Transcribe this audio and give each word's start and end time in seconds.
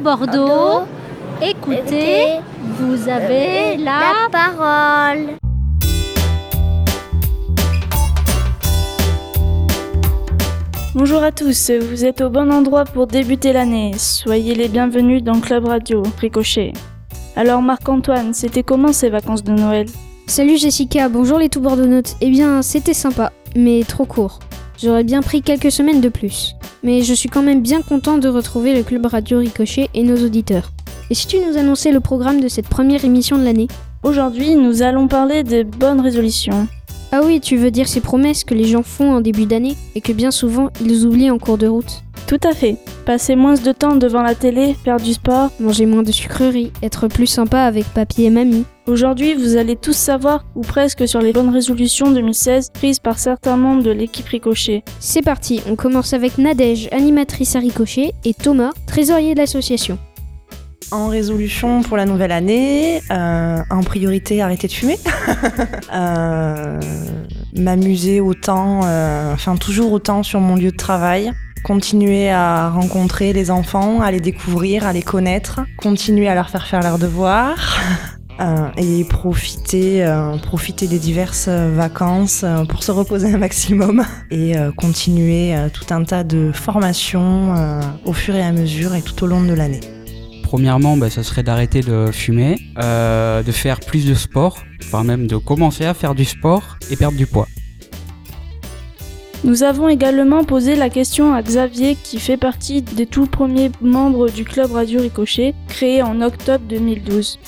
Bordeaux, 0.00 0.86
écoutez, 1.42 2.38
vous 2.78 3.08
avez 3.08 3.76
la... 3.76 4.28
parole. 4.30 5.36
Bonjour 10.94 11.22
à 11.22 11.32
tous, 11.32 11.70
vous 11.70 12.04
êtes 12.04 12.20
au 12.20 12.30
bon 12.30 12.52
endroit 12.52 12.84
pour 12.84 13.06
débuter 13.06 13.52
l'année. 13.52 13.92
Soyez 13.96 14.54
les 14.54 14.68
bienvenus 14.68 15.22
dans 15.22 15.40
Club 15.40 15.66
Radio, 15.66 16.02
Ricochet. 16.20 16.72
Alors 17.34 17.62
Marc-Antoine, 17.62 18.34
c'était 18.34 18.62
comment 18.62 18.92
ces 18.92 19.10
vacances 19.10 19.44
de 19.44 19.52
Noël? 19.52 19.86
Salut 20.26 20.58
Jessica, 20.58 21.08
bonjour 21.08 21.38
les 21.38 21.48
tout 21.48 21.60
bordeauxnautes. 21.60 22.16
Eh 22.20 22.30
bien, 22.30 22.62
c'était 22.62 22.94
sympa, 22.94 23.32
mais 23.54 23.82
trop 23.84 24.04
court. 24.04 24.40
J'aurais 24.82 25.04
bien 25.04 25.22
pris 25.22 25.40
quelques 25.40 25.72
semaines 25.72 26.02
de 26.02 26.10
plus. 26.10 26.54
Mais 26.82 27.02
je 27.02 27.14
suis 27.14 27.30
quand 27.30 27.42
même 27.42 27.62
bien 27.62 27.80
content 27.80 28.18
de 28.18 28.28
retrouver 28.28 28.74
le 28.74 28.82
club 28.82 29.06
Radio 29.06 29.38
Ricochet 29.38 29.88
et 29.94 30.02
nos 30.02 30.22
auditeurs. 30.22 30.70
Et 31.08 31.14
si 31.14 31.26
tu 31.26 31.38
nous 31.38 31.56
annonçais 31.56 31.92
le 31.92 32.00
programme 32.00 32.40
de 32.40 32.48
cette 32.48 32.68
première 32.68 33.04
émission 33.04 33.38
de 33.38 33.44
l'année? 33.44 33.68
Aujourd'hui, 34.02 34.54
nous 34.54 34.82
allons 34.82 35.08
parler 35.08 35.42
des 35.44 35.64
bonnes 35.64 36.00
résolutions. 36.00 36.68
Ah 37.10 37.20
oui, 37.24 37.40
tu 37.40 37.56
veux 37.56 37.70
dire 37.70 37.88
ces 37.88 38.00
promesses 38.00 38.44
que 38.44 38.54
les 38.54 38.66
gens 38.66 38.82
font 38.82 39.14
en 39.14 39.20
début 39.20 39.46
d'année 39.46 39.76
et 39.94 40.00
que 40.00 40.12
bien 40.12 40.30
souvent 40.30 40.70
ils 40.80 41.06
oublient 41.06 41.30
en 41.30 41.38
cours 41.38 41.56
de 41.56 41.68
route? 41.68 42.02
Tout 42.26 42.40
à 42.42 42.52
fait. 42.54 42.76
Passer 43.04 43.36
moins 43.36 43.54
de 43.54 43.70
temps 43.70 43.94
devant 43.94 44.20
la 44.20 44.34
télé, 44.34 44.74
faire 44.84 44.96
du 44.96 45.14
sport. 45.14 45.50
Manger 45.60 45.86
moins 45.86 46.02
de 46.02 46.10
sucreries, 46.10 46.72
être 46.82 47.06
plus 47.06 47.28
sympa 47.28 47.60
avec 47.60 47.84
papy 47.94 48.24
et 48.24 48.30
mamie. 48.30 48.64
Aujourd'hui, 48.86 49.34
vous 49.34 49.56
allez 49.56 49.76
tous 49.76 49.96
savoir, 49.96 50.44
ou 50.56 50.62
presque, 50.62 51.06
sur 51.06 51.20
les 51.20 51.32
bonnes 51.32 51.50
résolutions 51.50 52.10
2016 52.10 52.70
prises 52.70 52.98
par 52.98 53.20
certains 53.20 53.56
membres 53.56 53.84
de 53.84 53.92
l'équipe 53.92 54.26
Ricochet. 54.26 54.82
C'est 54.98 55.22
parti, 55.22 55.62
on 55.68 55.76
commence 55.76 56.14
avec 56.14 56.36
Nadège, 56.38 56.88
animatrice 56.90 57.54
à 57.54 57.60
Ricochet, 57.60 58.10
et 58.24 58.34
Thomas, 58.34 58.72
trésorier 58.88 59.34
de 59.34 59.38
l'association. 59.38 59.96
En 60.90 61.08
résolution 61.08 61.82
pour 61.82 61.96
la 61.96 62.06
nouvelle 62.06 62.32
année, 62.32 63.02
euh, 63.10 63.58
en 63.70 63.82
priorité 63.82 64.42
arrêter 64.42 64.66
de 64.66 64.72
fumer, 64.72 64.98
euh, 65.94 66.80
m'amuser 67.56 68.20
autant, 68.20 68.80
euh, 68.84 69.32
enfin 69.32 69.56
toujours 69.56 69.92
autant 69.92 70.22
sur 70.22 70.40
mon 70.40 70.54
lieu 70.54 70.70
de 70.70 70.76
travail, 70.76 71.32
continuer 71.66 72.30
à 72.30 72.70
rencontrer 72.70 73.32
les 73.32 73.50
enfants, 73.50 74.00
à 74.00 74.12
les 74.12 74.20
découvrir, 74.20 74.86
à 74.86 74.92
les 74.92 75.02
connaître, 75.02 75.62
continuer 75.78 76.28
à 76.28 76.36
leur 76.36 76.48
faire 76.48 76.64
faire 76.66 76.80
leurs 76.80 76.98
devoirs. 76.98 77.78
Euh, 78.38 78.68
et 78.76 79.02
profiter, 79.04 80.04
euh, 80.04 80.36
profiter 80.36 80.86
des 80.86 80.98
diverses 80.98 81.48
vacances 81.48 82.42
euh, 82.44 82.66
pour 82.66 82.82
se 82.82 82.92
reposer 82.92 83.32
un 83.32 83.38
maximum 83.38 84.04
et 84.30 84.52
continuer 84.76 85.56
tout 85.72 85.86
un 85.88 86.04
tas 86.04 86.22
de 86.22 86.52
formations 86.52 87.54
au 88.04 88.12
fur 88.12 88.34
et 88.34 88.42
à 88.42 88.52
mesure 88.52 88.94
et 88.94 89.00
tout 89.00 89.24
au 89.24 89.26
long 89.26 89.42
de 89.42 89.54
l'année. 89.54 89.80
Premièrement, 90.42 90.98
bah, 90.98 91.08
ça 91.08 91.22
serait 91.22 91.44
d'arrêter 91.44 91.80
de 91.80 92.10
fumer, 92.12 92.58
de 92.76 93.52
faire 93.52 93.80
plus 93.80 94.04
de 94.04 94.12
sport, 94.12 94.58
enfin 94.84 95.02
même 95.02 95.26
de 95.26 95.38
commencer 95.38 95.86
à 95.86 95.94
faire 95.94 96.14
du 96.14 96.26
sport 96.26 96.76
et 96.90 96.96
perdre 96.96 97.16
du 97.16 97.26
poids. 97.26 97.48
Nous 99.44 99.62
avons 99.62 99.88
également 99.88 100.44
posé 100.44 100.74
la 100.76 100.88
question 100.88 101.34
à 101.34 101.42
Xavier 101.42 101.96
qui 102.02 102.18
fait 102.18 102.36
partie 102.36 102.82
des 102.82 103.06
tout 103.06 103.26
premiers 103.26 103.70
membres 103.80 104.30
du 104.30 104.44
club 104.44 104.72
Radio 104.72 105.00
Ricochet 105.00 105.54
créé 105.68 106.02
en 106.02 106.20
octobre 106.22 106.64
2012. 106.68 107.38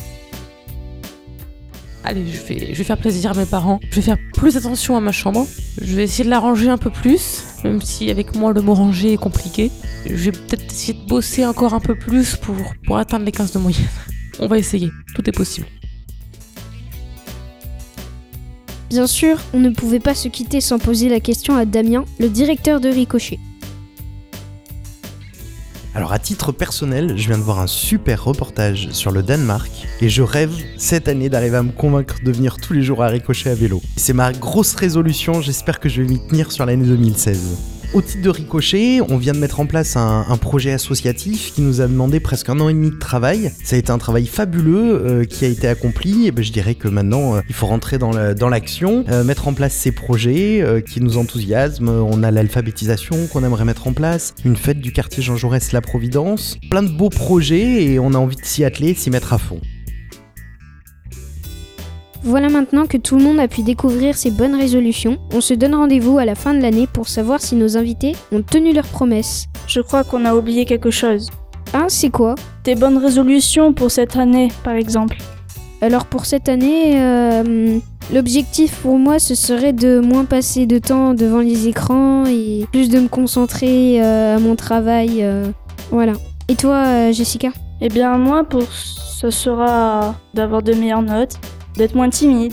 Allez, 2.05 2.25
je 2.27 2.41
vais, 2.41 2.85
faire 2.85 2.97
plaisir 2.97 3.33
à 3.33 3.35
mes 3.35 3.45
parents. 3.45 3.81
Je 3.91 3.97
vais 3.97 4.03
faire 4.03 4.17
plus 4.35 4.57
attention 4.57 4.97
à 4.97 5.01
ma 5.01 5.13
chambre. 5.13 5.47
Je 5.81 5.95
vais 5.95 6.05
essayer 6.05 6.25
de 6.25 6.31
la 6.31 6.39
ranger 6.39 6.71
un 6.71 6.79
peu 6.79 6.91
plus, 6.91 7.45
même 7.65 7.83
si 7.83 8.11
avec 8.11 8.35
moi 8.35 8.53
le 8.53 8.63
mot 8.63 8.75
ranger 8.75 9.15
est 9.15 9.19
compliqué. 9.19 9.71
Je 10.07 10.15
vais 10.15 10.33
peut-être 10.33 10.73
essayer 10.73 10.95
de 10.95 11.07
bosser 11.07 11.45
encore 11.45 11.75
un 11.75 11.81
peu 11.81 11.97
plus 11.97 12.37
pour, 12.37 12.57
pour 12.87 12.97
atteindre 12.97 13.25
les 13.25 13.33
15 13.33 13.53
de 13.53 13.59
moyenne. 13.59 13.89
On 14.39 14.47
va 14.47 14.57
essayer, 14.57 14.91
tout 15.15 15.29
est 15.29 15.37
possible. 15.37 15.67
Bien 18.91 19.07
sûr, 19.07 19.39
on 19.53 19.61
ne 19.61 19.69
pouvait 19.69 20.01
pas 20.01 20.15
se 20.15 20.29
quitter 20.29 20.63
sans 20.63 20.79
poser 20.79 21.11
la 21.11 21.21
question 21.21 21.55
à 21.55 21.67
Damien, 21.67 22.07
le 22.19 22.29
directeur 22.31 22.81
de 22.81 22.89
Ricochet. 22.89 23.39
Alors 25.95 26.13
à 26.13 26.19
titre 26.19 26.53
personnel, 26.53 27.15
je 27.17 27.27
viens 27.27 27.37
de 27.39 27.43
voir 27.43 27.59
un 27.59 27.67
super 27.67 28.25
reportage 28.25 28.91
sur 28.93 29.11
le 29.11 29.23
Danemark 29.23 29.71
et 30.01 30.09
je 30.09 30.23
rêve 30.23 30.53
cette 30.77 31.09
année 31.09 31.29
d'arriver 31.29 31.57
à 31.57 31.63
me 31.63 31.73
convaincre 31.73 32.17
de 32.25 32.33
venir 32.33 32.57
tous 32.57 32.73
les 32.73 32.83
jours 32.83 33.03
à 33.03 33.09
Ricochet 33.09 33.51
à 33.51 33.55
vélo. 33.55 33.83
C'est 33.97 34.13
ma 34.15 34.33
grosse 34.33 34.75
résolution, 34.75 35.43
j'espère 35.43 35.81
que 35.81 35.89
je 35.89 36.01
vais 36.01 36.09
m'y 36.09 36.27
tenir 36.27 36.51
sur 36.53 36.65
l'année 36.65 36.87
2016. 36.87 37.78
Au 37.95 38.03
titre 38.03 38.23
de 38.23 38.29
Ricochet, 38.29 39.01
on 39.09 39.17
vient 39.17 39.33
de 39.33 39.39
mettre 39.39 39.61
en 39.61 39.67
place 39.67 39.97
un, 39.97 40.25
projet 40.41 40.73
associatif 40.73 41.53
qui 41.55 41.63
nous 41.63 41.81
a 41.81 41.87
demandé 41.89 42.21
presque 42.21 42.49
un 42.51 42.61
an 42.61 42.69
et 42.69 42.75
demi 42.75 42.91
de 42.91 42.99
travail. 42.99 43.51
Ça 43.65 43.77
a 43.77 43.79
été 43.79 43.91
un 43.91 43.99
travail 43.99 44.27
fabuleux 44.27 45.03
euh, 45.05 45.25
qui 45.25 45.47
a 45.47 45.49
été 45.49 45.67
accompli. 45.67 46.27
Et 46.27 46.31
ben, 46.31 46.45
je 46.45 46.53
dirais 46.53 46.75
que 46.75 46.87
maintenant, 46.87 47.37
euh, 47.37 47.41
il 47.49 47.55
faut 47.55 47.67
rentrer 47.67 47.97
dans 47.99 48.13
la- 48.13 48.35
dans 48.35 48.51
l'action, 48.51 49.05
euh, 49.09 49.25
mettre 49.25 49.49
en 49.49 49.55
place 49.55 49.73
ces 49.73 49.91
projets 49.91 50.63
qui 50.87 51.01
nous 51.01 51.17
enthousiasment. 51.17 51.89
On 51.89 52.23
a 52.23 52.31
l'alphabétisation 52.31 53.27
qu'on 53.33 53.43
aimerait 53.43 53.65
mettre 53.65 53.87
en 53.87 53.93
place, 53.95 54.35
une 54.45 54.57
fête 54.57 54.81
du 54.81 54.93
quartier 54.93 55.23
Jean 55.23 55.37
Jaurès 55.37 55.73
La 55.73 55.81
Providence, 55.81 56.59
plein 56.71 56.83
de 56.83 56.91
beaux 56.91 57.09
projets 57.09 57.85
et 57.85 57.99
on 57.99 58.13
a 58.13 58.19
envie 58.19 58.37
de 58.37 58.45
s'y 58.45 58.65
atteler, 58.65 58.95
s'y 58.95 59.11
mettre 59.11 59.33
à 59.33 59.39
fond. 59.39 59.61
Voilà 62.29 62.51
maintenant 62.51 62.85
que 62.85 62.99
tout 62.99 63.17
le 63.17 63.25
monde 63.25 63.41
a 63.41 63.49
pu 63.49 63.63
découvrir 63.63 64.15
ses 64.15 64.31
bonnes 64.31 64.55
résolutions, 64.55 65.17
on 65.33 65.41
se 65.41 65.55
donne 65.55 65.75
rendez-vous 65.75 66.19
à 66.19 66.27
la 66.27 66.35
fin 66.35 66.53
de 66.53 66.61
l'année 66.61 66.87
pour 66.87 67.09
savoir 67.09 67.41
si 67.41 67.55
nos 67.55 67.79
invités 67.79 68.15
ont 68.33 68.43
tenu 68.43 68.75
leurs 68.75 68.87
promesses. 68.87 69.47
Je 69.67 69.81
crois 69.81 70.05
qu'on 70.05 70.27
a 70.27 70.35
oublié 70.35 70.67
quelque 70.67 70.91
chose. 70.91 71.31
Ah, 71.73 71.87
c'est 71.89 72.11
quoi? 72.11 72.35
Tes 72.65 72.75
bonnes 72.75 72.99
résolutions 72.99 73.73
pour 73.73 73.91
cette 73.91 74.15
année, 74.19 74.49
par 74.63 74.75
exemple. 74.75 75.17
Alors 75.81 76.05
pour 76.05 76.27
cette 76.27 76.51
année, 76.51 77.01
euh, 77.03 77.79
l'objectif 78.13 78.75
pour 78.83 78.99
moi 78.99 79.19
ce 79.19 79.35
serait 79.35 79.73
de 79.73 79.99
moins 79.99 80.27
passer 80.27 80.67
de 80.67 80.79
temps 80.79 81.15
devant 81.15 81.41
les 81.41 81.67
écrans 81.67 82.27
et 82.27 82.67
plus 82.73 82.91
de 82.91 83.01
me 83.01 83.09
concentrer 83.09 84.05
euh, 84.05 84.37
à 84.37 84.39
mon 84.39 84.55
travail. 84.55 85.23
euh, 85.23 85.47
voilà. 85.91 86.13
Et 86.49 86.57
toi, 86.57 87.11
Jessica? 87.11 87.49
Eh 87.81 87.89
bien 87.89 88.19
moi, 88.19 88.45
pour 88.45 88.65
ce 88.71 89.31
sera 89.31 90.15
d'avoir 90.35 90.63
de 90.63 90.75
meilleures 90.75 91.01
notes, 91.01 91.39
d'être 91.79 91.95
moins 91.95 92.11
timide. 92.11 92.53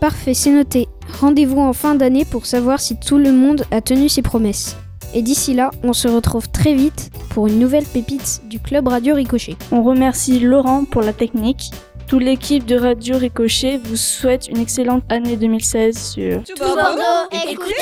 Parfait, 0.00 0.34
c'est 0.34 0.50
noté. 0.50 0.88
Rendez-vous 1.20 1.60
en 1.60 1.72
fin 1.72 1.94
d'année 1.94 2.26
pour 2.26 2.44
savoir 2.44 2.80
si 2.80 2.98
tout 2.98 3.16
le 3.16 3.32
monde 3.32 3.64
a 3.70 3.80
tenu 3.80 4.10
ses 4.10 4.20
promesses. 4.20 4.76
Et 5.14 5.22
d'ici 5.22 5.54
là, 5.54 5.70
on 5.82 5.94
se 5.94 6.08
retrouve 6.08 6.48
très 6.50 6.74
vite 6.74 7.10
pour 7.30 7.46
une 7.46 7.58
nouvelle 7.58 7.84
pépite 7.84 8.42
du 8.48 8.60
club 8.60 8.88
Radio 8.88 9.14
Ricochet. 9.14 9.56
On 9.72 9.82
remercie 9.82 10.40
Laurent 10.40 10.84
pour 10.84 11.00
la 11.00 11.14
technique. 11.14 11.70
Toute 12.06 12.22
l'équipe 12.22 12.66
de 12.66 12.76
Radio 12.76 13.16
Ricochet 13.16 13.80
vous 13.82 13.96
souhaite 13.96 14.48
une 14.48 14.58
excellente 14.58 15.02
année 15.10 15.36
2016 15.36 15.98
sur 15.98 16.42
Tout 16.44 16.54
Bordeaux, 16.58 17.28
écoutez, 17.32 17.74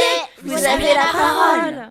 vous 0.43 0.53
avez 0.53 0.95
la 0.95 1.11
parole. 1.13 1.89